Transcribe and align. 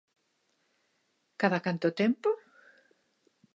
¿Cada 1.41 1.63
canto 1.65 1.87
tempo? 2.01 2.29